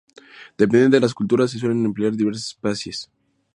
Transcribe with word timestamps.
Dependiendo 0.57 0.95
de 0.97 1.01
las 1.01 1.13
culturas 1.13 1.51
se 1.51 1.59
suelen 1.59 1.85
emplear 1.85 2.13
diversas 2.13 2.47
especias. 2.47 3.11